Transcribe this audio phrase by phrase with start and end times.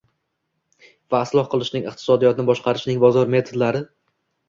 [1.15, 3.89] va isloh qilishning, iqtisodiyotni boshqarishning bozor metodlari